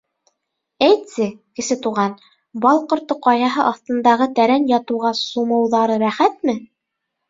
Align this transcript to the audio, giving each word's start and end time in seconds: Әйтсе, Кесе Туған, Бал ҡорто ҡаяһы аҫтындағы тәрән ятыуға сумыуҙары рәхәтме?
Әйтсе, 0.85 1.27
Кесе 1.59 1.77
Туған, 1.83 2.17
Бал 2.65 2.83
ҡорто 2.95 3.21
ҡаяһы 3.29 3.69
аҫтындағы 3.75 4.33
тәрән 4.43 4.69
ятыуға 4.77 5.17
сумыуҙары 5.25 6.05
рәхәтме? 6.11 6.63